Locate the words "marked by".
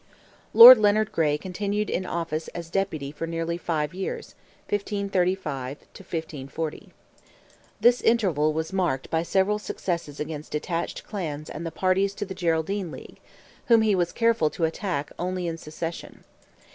8.73-9.21